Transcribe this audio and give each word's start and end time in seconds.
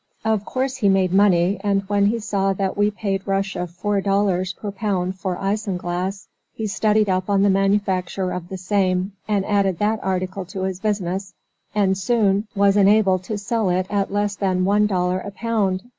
Of 0.25 0.45
course, 0.45 0.77
he 0.77 0.89
made 0.89 1.13
money, 1.13 1.61
and 1.63 1.83
when 1.83 2.07
he 2.07 2.17
saw 2.17 2.53
that 2.53 2.75
we 2.75 2.89
paid 2.89 3.27
Russia 3.27 3.67
four 3.67 4.01
dollars 4.01 4.51
per 4.53 4.71
pound 4.71 5.19
for 5.19 5.37
isinglass, 5.37 6.27
he 6.55 6.65
studied 6.65 7.07
up 7.07 7.29
on 7.29 7.43
the 7.43 7.51
manufacture 7.51 8.31
of 8.31 8.49
the 8.49 8.57
same, 8.57 9.11
and 9.27 9.45
added 9.45 9.77
that 9.77 10.03
article 10.03 10.43
to 10.45 10.63
his 10.63 10.79
business, 10.79 11.35
and 11.75 11.95
soon 11.99 12.47
was 12.55 12.77
enabled 12.77 13.21
to 13.25 13.37
sell 13.37 13.69
it 13.69 13.85
at 13.91 14.11
less 14.11 14.35
than 14.35 14.65
ONE 14.65 14.87
DOLLAR 14.87 15.19
A 15.19 15.29
POUND. 15.29 15.83